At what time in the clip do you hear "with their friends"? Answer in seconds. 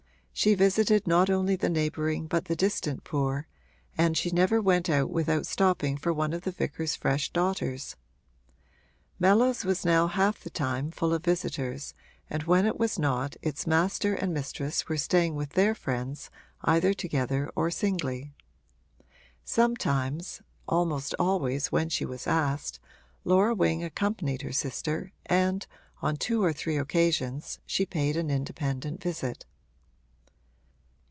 15.35-16.31